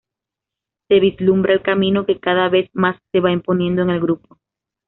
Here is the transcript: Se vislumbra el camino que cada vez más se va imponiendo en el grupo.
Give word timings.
Se 0.87 0.99
vislumbra 0.99 1.53
el 1.53 1.61
camino 1.61 2.07
que 2.07 2.19
cada 2.19 2.49
vez 2.49 2.71
más 2.73 2.97
se 3.11 3.19
va 3.19 3.31
imponiendo 3.31 3.83
en 3.83 3.91
el 3.91 4.01
grupo. 4.01 4.39